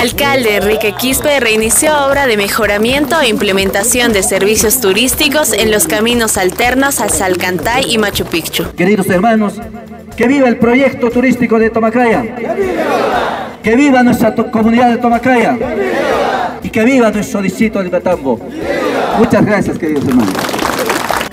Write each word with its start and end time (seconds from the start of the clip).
Alcalde 0.00 0.56
Enrique 0.56 0.94
Quispe 0.98 1.40
reinició 1.40 2.06
obra 2.06 2.26
de 2.26 2.36
mejoramiento 2.36 3.20
e 3.20 3.28
implementación 3.28 4.12
de 4.12 4.22
servicios 4.22 4.80
turísticos 4.80 5.52
en 5.52 5.70
los 5.70 5.86
caminos 5.86 6.36
alternos 6.36 7.00
a 7.00 7.08
Salcantay 7.08 7.92
y 7.92 7.98
Machu 7.98 8.24
Picchu. 8.24 8.64
Queridos 8.76 9.08
hermanos, 9.08 9.54
que 10.16 10.26
viva 10.26 10.48
el 10.48 10.56
proyecto 10.56 11.10
turístico 11.10 11.58
de 11.58 11.70
Tomacaya. 11.70 12.24
Que 13.62 13.76
viva 13.76 14.02
nuestra 14.02 14.34
comunidad 14.34 14.90
de 14.90 14.96
Tomacaya. 14.98 15.58
Y 16.62 16.70
que 16.70 16.84
viva 16.84 17.10
nuestro 17.10 17.42
distrito 17.42 17.82
de 17.82 17.88
Batambo. 17.88 18.40
Muchas 19.18 19.44
gracias, 19.44 19.78
queridos 19.78 20.06
hermanos. 20.06 20.53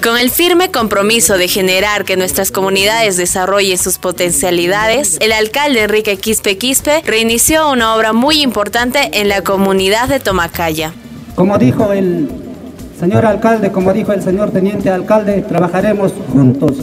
Con 0.02 0.18
el 0.18 0.32
firme 0.32 0.72
compromiso 0.72 1.38
de 1.38 1.48
generar 1.48 2.06
que 2.06 2.18
nuestras 2.18 2.50
comunidades 2.50 3.18
desarrollen 3.18 3.78
sus 3.78 4.00
potencialidades, 4.00 5.20
el 5.22 5.32
alcalde 5.32 5.84
Enrique 5.84 6.18
Quispe 6.18 6.58
Quispe 6.58 7.04
reinició 7.06 7.70
una 7.70 7.94
obra 7.94 8.12
muy 8.12 8.42
importante 8.42 9.12
en 9.14 9.30
la 9.30 9.44
comunidad 9.44 10.10
de 10.10 10.20
Tomacaya. 10.20 10.92
Como 11.36 11.56
dijo 11.60 11.94
el 11.94 12.32
señor 13.00 13.28
alcalde, 13.28 13.72
como 13.72 13.94
dijo 13.94 14.12
el 14.12 14.24
señor 14.24 14.50
teniente 14.50 14.90
alcalde, 14.90 15.44
trabajaremos 15.44 16.14
juntos 16.34 16.78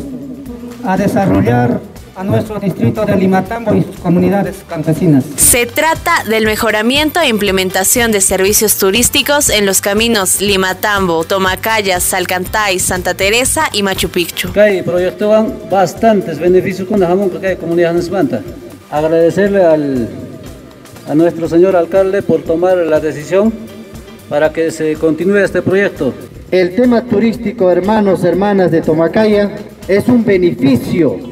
a 0.84 0.96
desarrollar 0.96 1.80
a 2.18 2.24
nuestro 2.24 2.58
distrito 2.58 3.06
de 3.06 3.16
Limatambo 3.16 3.72
y 3.77 3.84
sus 3.84 3.96
comunidades 3.98 4.64
campesinas. 4.68 5.24
Se 5.36 5.66
trata 5.66 6.24
del 6.28 6.46
mejoramiento 6.46 7.20
e 7.20 7.28
implementación 7.28 8.10
de 8.10 8.20
servicios 8.20 8.76
turísticos 8.76 9.48
en 9.50 9.64
los 9.64 9.80
caminos 9.80 10.40
Limatambo, 10.40 11.23
Tomacaya, 11.23 12.00
Salcantay, 12.00 12.80
Santa 12.80 13.14
Teresa 13.14 13.68
y 13.73 13.84
Machu 13.84 14.09
Picchu. 14.09 14.48
Hay 14.59 14.82
proyectaban 14.82 15.54
bastantes 15.70 16.40
beneficios 16.40 16.88
con 16.88 16.98
la 16.98 17.16
comunidad 17.60 17.96
Espanta. 17.96 18.42
Agradecerle 18.90 19.64
al, 19.64 20.09
a 21.09 21.14
nuestro 21.14 21.48
señor 21.48 21.76
alcalde 21.76 22.23
por 22.23 22.43
tomar 22.43 22.78
la 22.78 22.98
decisión 22.98 23.52
para 24.28 24.52
que 24.52 24.73
se 24.73 24.95
continúe 24.96 25.37
este 25.37 25.62
proyecto. 25.62 26.12
El 26.50 26.74
tema 26.74 27.02
turístico, 27.02 27.71
hermanos, 27.71 28.24
hermanas 28.24 28.73
de 28.73 28.80
Tomacaya, 28.80 29.52
es 29.87 30.09
un 30.09 30.24
beneficio 30.24 31.27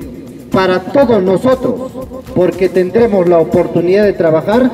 para 0.57 0.81
todos 0.81 1.23
nosotros, 1.23 1.75
porque 2.35 2.71
tendremos 2.71 3.29
la 3.29 3.41
oportunidad 3.41 4.05
de 4.05 4.15
trabajar 4.15 4.71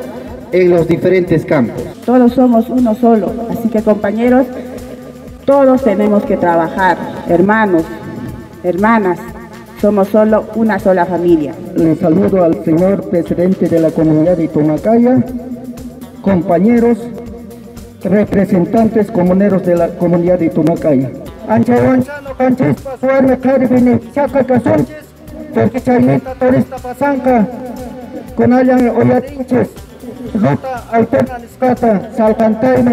en 0.52 0.70
los 0.70 0.86
diferentes 0.86 1.44
campos. 1.44 1.82
Todos 2.06 2.34
somos 2.34 2.70
uno 2.70 2.94
solo, 2.94 3.32
así 3.50 3.68
que 3.68 3.82
compañeros, 3.82 4.46
todos 5.44 5.82
tenemos 5.82 6.22
que 6.22 6.36
trabajar, 6.36 6.96
hermanos, 7.28 7.82
hermanas, 8.62 9.18
somos 9.80 10.06
solo 10.06 10.44
una 10.54 10.78
sola 10.78 11.04
familia. 11.04 11.52
Un 11.76 11.98
saludo 11.98 12.44
al 12.44 12.64
señor 12.64 13.10
presidente 13.10 13.68
de 13.68 13.80
la 13.80 13.90
comunidad 13.90 14.36
de 14.36 14.46
Tomacaya, 14.46 15.24
compañeros, 16.20 16.98
representantes 18.04 19.10
comuneros 19.10 19.66
de 19.66 19.74
la 19.74 19.88
comunidad 19.88 20.38
de 20.38 20.48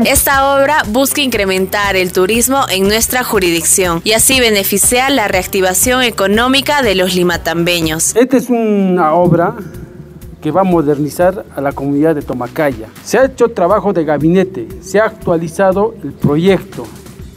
Esta 0.06 0.56
obra 0.56 0.84
busca 0.90 1.22
incrementar 1.22 1.96
el 1.96 2.12
turismo 2.12 2.66
en 2.70 2.84
nuestra 2.88 3.24
jurisdicción 3.24 4.02
y 4.04 4.12
así 4.12 4.40
beneficiar 4.40 5.12
la 5.12 5.28
reactivación 5.28 6.04
económica 6.04 6.82
de 6.82 6.96
los 6.96 7.16
limatambeños. 7.16 8.16
Esta 8.16 8.38
es 8.38 8.50
una 8.50 9.14
obra 9.14 9.56
que 10.42 10.52
va 10.52 10.62
a 10.62 10.66
modernizar 10.66 11.46
a 11.56 11.62
la 11.62 11.72
comunidad 11.72 12.16
de 12.16 12.22
Tomacaya. 12.22 12.88
Se 13.04 13.18
ha 13.18 13.26
hecho 13.26 13.50
trabajo 13.50 13.94
de 13.94 14.06
gabinete, 14.06 14.68
se 14.82 15.00
ha 15.00 15.06
actualizado 15.06 15.96
el 16.04 16.14
proyecto 16.14 16.86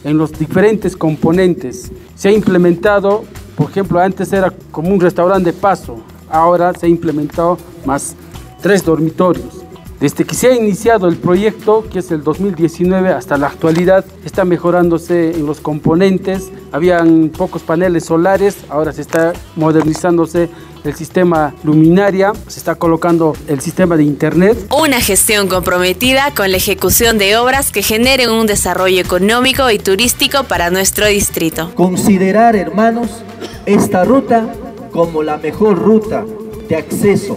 en 0.05 0.19
los 0.19 0.33
diferentes 0.33 0.97
componentes, 0.97 1.91
se 2.17 2.29
ha 2.29 2.33
implementado 2.33 3.25
por 3.57 3.71
ejemplo, 3.71 4.01
antes 4.01 4.33
era 4.33 4.53
como 4.71 4.91
un 4.91 5.01
restaurante 5.01 5.53
de 5.53 5.59
paso, 5.59 5.99
ahora 6.31 6.73
se 6.75 6.87
ha 6.87 6.89
implementado 6.89 7.59
más 7.85 8.15
tres 8.61 8.85
dormitorios. 8.85 9.63
Desde 10.03 10.25
que 10.25 10.35
se 10.35 10.49
ha 10.49 10.57
iniciado 10.57 11.07
el 11.07 11.17
proyecto, 11.17 11.85
que 11.89 12.01
es 12.01 12.11
el 12.11 12.25
2019 12.25 13.11
hasta 13.11 13.37
la 13.37 13.47
actualidad, 13.47 14.05
está 14.25 14.45
mejorándose 14.45 15.31
en 15.31 15.47
los 15.47 15.61
componentes. 15.61 16.51
Habían 16.73 17.29
pocos 17.29 17.63
paneles 17.63 18.07
solares, 18.07 18.57
ahora 18.69 18.93
se 18.93 19.01
está 19.01 19.33
modernizándose 19.55 20.51
el 20.83 20.95
sistema 20.97 21.55
luminaria, 21.63 22.33
se 22.49 22.59
está 22.59 22.75
colocando 22.75 23.37
el 23.47 23.61
sistema 23.61 23.97
de 23.97 24.03
internet. 24.03 24.59
Una 24.77 25.01
gestión 25.01 25.47
comprometida 25.47 26.33
con 26.35 26.51
la 26.51 26.57
ejecución 26.57 27.17
de 27.19 27.37
obras 27.37 27.71
que 27.71 27.85
generen 27.85 28.31
un 28.31 28.49
desarrollo 28.49 29.01
económico 29.01 29.71
y 29.71 29.79
turístico 29.79 30.43
para 30.43 30.71
nuestro 30.71 31.07
distrito. 31.07 31.73
Considerar, 31.77 32.57
hermanos, 32.57 33.23
esta 33.67 34.05
ruta 34.05 34.53
como 34.93 35.23
la 35.23 35.39
mejor 35.39 35.79
ruta 35.79 36.25
de 36.69 36.77
acceso 36.77 37.37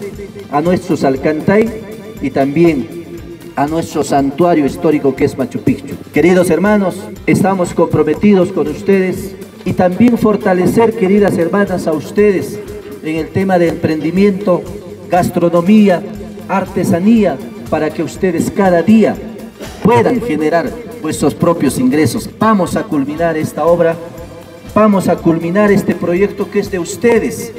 a 0.52 0.62
nuestros 0.62 1.04
Alcantay 1.04 1.70
y 2.22 2.30
también 2.30 2.88
a 3.56 3.68
nuestro 3.68 4.04
santuario 4.04 4.66
histórico 4.66 5.16
que 5.16 5.26
es 5.26 5.38
Machu 5.38 5.60
Picchu. 5.60 5.96
Queridos 6.14 6.50
hermanos, 6.50 6.96
estamos 7.26 7.74
comprometidos 7.74 8.52
con 8.52 8.68
ustedes 8.68 9.36
y 9.64 9.74
también 9.74 10.18
fortalecer, 10.18 10.96
queridas 10.96 11.38
hermanas, 11.38 11.88
a 11.88 11.94
ustedes 11.94 12.60
en 13.04 13.16
el 13.16 13.30
tema 13.30 13.58
de 13.58 13.70
emprendimiento, 13.70 14.62
gastronomía, 15.10 16.04
artesanía, 16.48 17.38
para 17.70 17.90
que 17.90 18.04
ustedes 18.04 18.52
cada 18.52 18.82
día 18.82 19.16
puedan 19.84 20.22
generar 20.22 20.70
vuestros 21.02 21.34
propios 21.34 21.80
ingresos. 21.80 22.30
Vamos 22.38 22.76
a 22.76 22.84
culminar 22.84 23.38
esta 23.38 23.66
obra 23.66 23.96
vamos 24.76 25.08
a 25.08 25.16
culminar 25.16 25.72
este 25.72 25.96
proyecto 25.96 26.52
que 26.52 26.60
es 26.60 26.70
de 26.70 26.80
ustedes. 26.80 27.54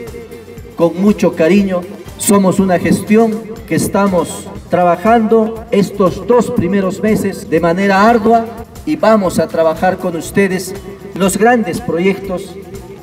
Con 0.77 1.01
mucho 1.01 1.35
cariño, 1.35 1.81
somos 2.19 2.61
una 2.61 2.79
gestión 2.79 3.33
que 3.67 3.77
estamos 3.77 4.47
trabajando 4.69 5.65
estos 5.71 6.27
dos 6.27 6.51
primeros 6.51 7.01
meses 7.01 7.49
de 7.49 7.59
manera 7.59 8.07
ardua 8.07 8.45
y 8.85 8.97
vamos 8.97 9.39
a 9.39 9.49
trabajar 9.49 9.97
con 9.97 10.15
ustedes 10.15 10.75
los 11.15 11.39
grandes 11.39 11.81
proyectos 11.81 12.55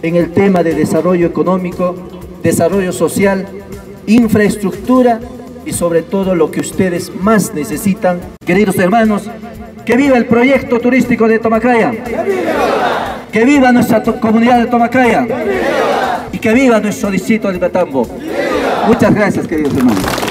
en 0.03 0.15
el 0.15 0.31
tema 0.31 0.61
de 0.61 0.75
desarrollo 0.75 1.25
económico, 1.25 1.95
desarrollo 2.43 2.93
social, 2.93 3.47
infraestructura 4.05 5.19
y 5.65 5.73
sobre 5.73 6.03
todo 6.03 6.35
lo 6.35 6.51
que 6.51 6.59
ustedes 6.59 7.11
más 7.15 7.53
necesitan. 7.55 8.19
Queridos 8.45 8.77
hermanos, 8.77 9.23
que 9.85 9.97
viva 9.97 10.17
el 10.17 10.27
proyecto 10.27 10.79
turístico 10.79 11.27
de 11.27 11.39
Tomacaya. 11.39 11.91
Que 11.91 12.23
viva 12.23 13.02
nuestra 13.71 14.03
comunidad 14.03 14.59
de 14.59 14.65
Tomacaya. 14.67 15.25
Y 16.31 16.37
que 16.37 16.53
viva 16.53 16.79
nuestro 16.79 17.09
distrito 17.09 17.51
de 17.51 17.57
Batambo. 17.57 18.07
Muchas 18.87 19.13
gracias, 19.13 19.47
queridos 19.47 19.75
hermanos. 19.75 20.22